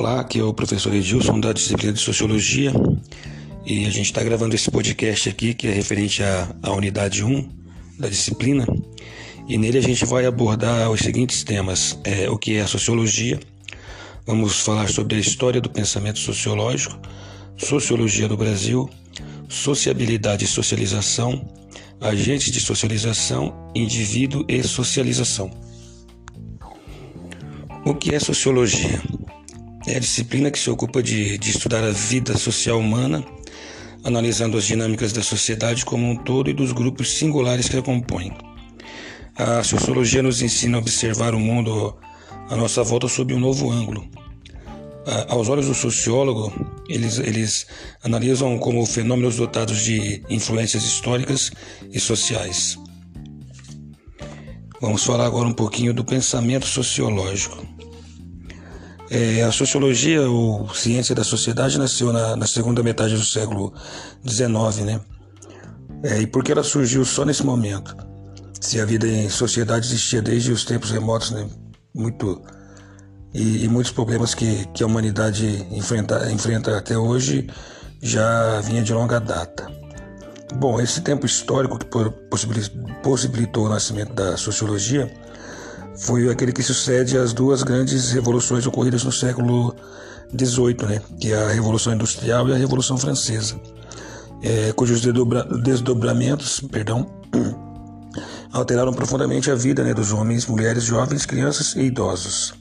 [0.00, 2.72] Olá, aqui é o professor Edilson da disciplina de Sociologia
[3.66, 7.46] e a gente está gravando esse podcast aqui que é referente à, à unidade 1
[7.98, 8.66] da disciplina
[9.46, 13.38] e nele a gente vai abordar os seguintes temas: é, o que é a sociologia,
[14.24, 16.98] vamos falar sobre a história do pensamento sociológico,
[17.58, 18.88] sociologia do Brasil,
[19.50, 21.46] sociabilidade e socialização,
[22.00, 25.50] agentes de socialização, indivíduo e socialização.
[27.84, 28.98] O que é sociologia?
[29.90, 33.24] É a disciplina que se ocupa de, de estudar a vida social humana,
[34.04, 38.32] analisando as dinâmicas da sociedade como um todo e dos grupos singulares que a compõem.
[39.34, 41.98] A sociologia nos ensina a observar o mundo
[42.48, 44.08] à nossa volta sob um novo ângulo.
[45.26, 46.52] Aos olhos do sociólogo,
[46.88, 47.66] eles, eles
[48.04, 51.50] analisam como fenômenos dotados de influências históricas
[51.92, 52.78] e sociais.
[54.80, 57.79] Vamos falar agora um pouquinho do pensamento sociológico.
[59.10, 63.74] É, a sociologia, ou ciência da sociedade, nasceu na, na segunda metade do século
[64.24, 65.00] XIX, né?
[66.04, 67.96] É, e por que ela surgiu só nesse momento?
[68.60, 71.48] Se a vida em sociedade existia desde os tempos remotos, né?
[71.92, 72.40] Muito
[73.34, 77.48] e, e muitos problemas que, que a humanidade enfrenta, enfrenta até hoje
[78.02, 79.70] já vinha de longa data.
[80.54, 81.86] Bom, esse tempo histórico que
[83.02, 85.12] possibilitou o nascimento da sociologia
[86.00, 89.76] foi aquele que sucede às duas grandes revoluções ocorridas no século
[90.34, 91.02] XVIII, né?
[91.20, 93.60] que é a Revolução Industrial e a Revolução Francesa,
[94.42, 95.02] é, cujos
[95.62, 97.06] desdobramentos perdão,
[98.50, 102.54] alteraram profundamente a vida né, dos homens, mulheres, jovens, crianças e idosos.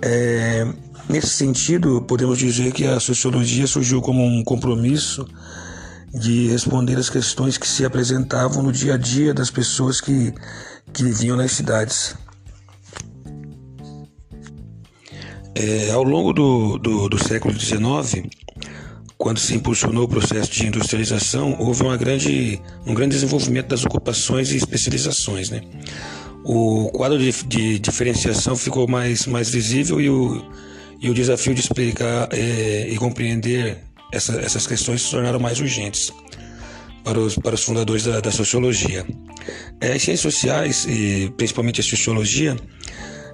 [0.00, 0.64] É,
[1.08, 5.26] nesse sentido, podemos dizer que a sociologia surgiu como um compromisso
[6.14, 10.32] de responder às questões que se apresentavam no dia a dia das pessoas que,
[10.92, 12.14] que viviam nas cidades.
[15.60, 18.22] É, ao longo do, do, do século XIX,
[19.16, 24.52] quando se impulsionou o processo de industrialização, houve uma grande, um grande desenvolvimento das ocupações
[24.52, 25.50] e especializações.
[25.50, 25.62] Né?
[26.44, 30.48] O quadro de, de diferenciação ficou mais, mais visível e o,
[31.00, 33.78] e o desafio de explicar é, e compreender
[34.12, 36.12] essa, essas questões se tornaram mais urgentes
[37.02, 39.04] para os, para os fundadores da, da sociologia.
[39.80, 42.56] É, as ciências sociais, e principalmente a sociologia,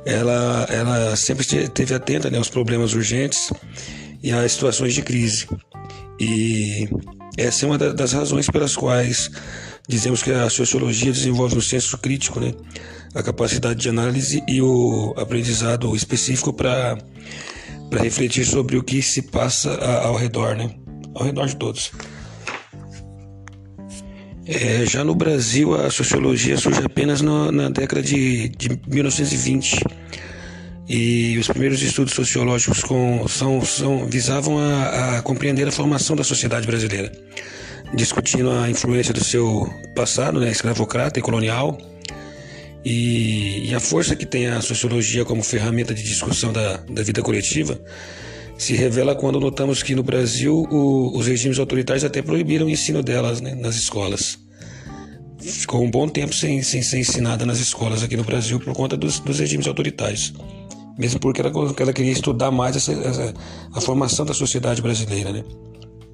[0.05, 3.53] ela, ela sempre esteve atenta né, aos problemas urgentes
[4.23, 5.47] e às situações de crise.
[6.21, 6.89] E
[7.37, 9.31] essa é uma das razões pelas quais
[9.89, 12.53] dizemos que a sociologia desenvolve o senso crítico, né,
[13.15, 16.97] a capacidade de análise e o aprendizado específico para
[17.93, 20.71] refletir sobre o que se passa ao redor, né,
[21.15, 21.93] ao redor de todos.
[24.47, 29.83] É, já no Brasil, a sociologia surge apenas no, na década de, de 1920
[30.87, 36.23] e os primeiros estudos sociológicos com, são, são, visavam a, a, compreender a formação da
[36.23, 37.11] sociedade brasileira,
[37.95, 41.79] discutindo a influência do seu passado, né, escravocrata e colonial,
[42.85, 47.23] e, e, a força que tem a sociologia como ferramenta de discussão da, da vida
[47.23, 47.81] coletiva
[48.57, 53.03] se revela quando notamos que no Brasil o, os regimes autoritários até proibiram o ensino
[53.03, 54.39] delas né, nas escolas.
[55.39, 58.97] Ficou um bom tempo sem, sem ser ensinada nas escolas aqui no Brasil por conta
[58.97, 60.33] dos, dos regimes autoritários.
[60.97, 63.35] Mesmo porque ela, ela queria estudar mais essa, essa,
[63.73, 65.33] a formação da sociedade brasileira.
[65.33, 65.45] Né?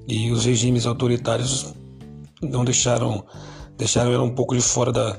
[0.07, 1.73] E os regimes autoritários
[2.41, 3.23] não deixaram,
[3.77, 5.17] deixaram ela um pouco de fora da,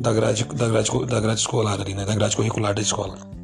[0.00, 2.04] da, grade, da, grade, da grade escolar, ali, né?
[2.04, 3.35] da grade curricular da escola.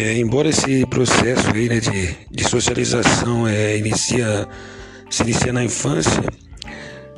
[0.00, 4.48] É, embora esse processo aí, né, de, de socialização é, inicia,
[5.10, 6.22] se inicia na infância,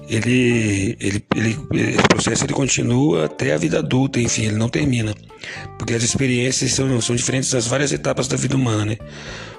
[0.08, 5.14] ele, ele, ele, esse processo ele continua até a vida adulta, enfim, ele não termina.
[5.78, 8.98] Porque as experiências são, são diferentes nas várias etapas da vida humana, né?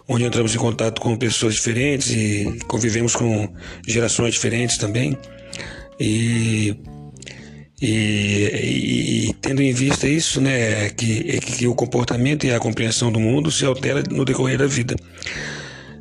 [0.06, 3.48] Onde entramos em contato com pessoas diferentes e convivemos com
[3.88, 5.18] gerações diferentes também.
[5.98, 6.76] E
[7.86, 13.20] e, e, tendo em vista isso, né, que, que o comportamento e a compreensão do
[13.20, 14.96] mundo se altera no decorrer da vida.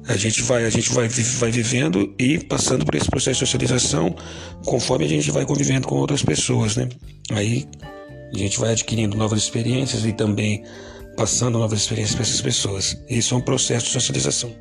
[0.07, 4.15] A gente vai, a gente vai, vai vivendo e passando por esse processo de socialização
[4.65, 6.89] conforme a gente vai convivendo com outras pessoas, né?
[7.33, 7.67] Aí
[8.33, 10.63] a gente vai adquirindo novas experiências e também
[11.17, 13.03] passando novas experiências para essas pessoas.
[13.11, 14.55] Isso é um processo de socialização.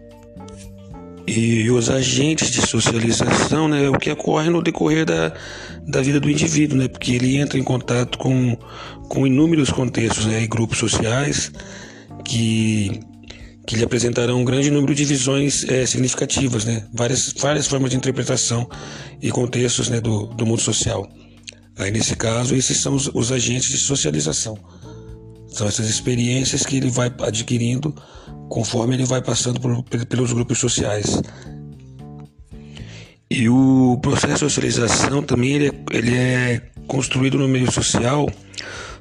[1.33, 5.33] E os agentes de socialização, né, é o que ocorre no decorrer da,
[5.87, 8.57] da vida do indivíduo, né, porque ele entra em contato com,
[9.07, 11.49] com inúmeros contextos né, e grupos sociais
[12.25, 12.99] que,
[13.65, 17.95] que lhe apresentarão um grande número de visões é, significativas, né, várias, várias formas de
[17.95, 18.69] interpretação
[19.21, 21.09] e contextos né, do, do mundo social.
[21.77, 24.57] Aí, nesse caso, esses são os, os agentes de socialização.
[25.51, 27.93] São essas experiências que ele vai adquirindo
[28.49, 31.21] conforme ele vai passando por, pelos grupos sociais.
[33.29, 38.29] E o processo de socialização também ele é, ele é construído no meio social,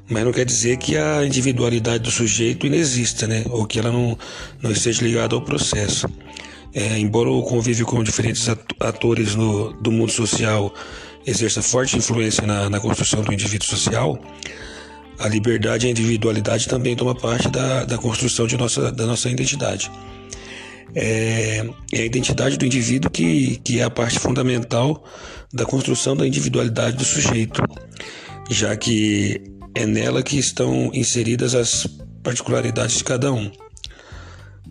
[0.09, 3.43] mas não quer dizer que a individualidade do sujeito inexista, né?
[3.49, 4.17] ou que ela não,
[4.61, 6.07] não esteja ligada ao processo.
[6.73, 8.47] É, embora o convívio com diferentes
[8.79, 10.73] atores no, do mundo social
[11.25, 14.17] exerça forte influência na, na construção do indivíduo social,
[15.21, 19.29] a liberdade e a individualidade também toma parte da, da construção de nossa, da nossa
[19.29, 19.91] identidade.
[20.93, 25.03] É, é a identidade do indivíduo que, que é a parte fundamental
[25.53, 27.61] da construção da individualidade do sujeito,
[28.49, 29.41] já que
[29.75, 31.87] é nela que estão inseridas as
[32.23, 33.49] particularidades de cada um.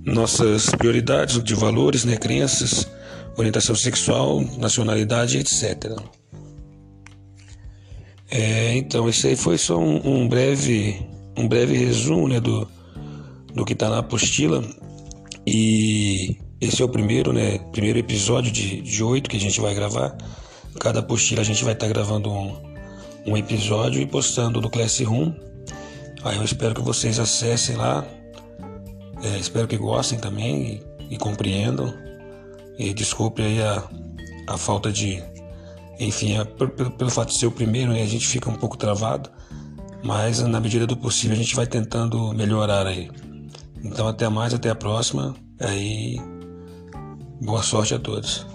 [0.04, 2.86] Nossas prioridades de valores, né, crenças,
[3.36, 5.96] orientação sexual, nacionalidade, etc.
[8.30, 11.04] É, então, esse aí foi só um, um, breve,
[11.36, 12.68] um breve resumo né, do,
[13.52, 14.62] do que está na apostila.
[15.46, 19.74] E esse é o primeiro, né, primeiro episódio de, de oito que a gente vai
[19.74, 20.16] gravar.
[20.78, 22.54] Cada apostila a gente vai estar tá gravando um,
[23.26, 25.32] um episódio e postando no Classroom.
[26.22, 28.06] Aí eu espero que vocês acessem lá.
[29.22, 30.80] É, espero que gostem também
[31.10, 31.92] e, e compreendam.
[32.78, 33.82] E desculpe aí a,
[34.46, 35.22] a falta de
[36.00, 39.30] enfim, é, pelo, fato de ser o primeiro, né, a gente fica um pouco travado,
[40.02, 43.10] mas na medida do possível a gente vai tentando melhorar aí.
[43.84, 45.34] Então até mais, até a próxima.
[45.60, 46.18] Aí
[47.40, 48.46] boa sorte a todos.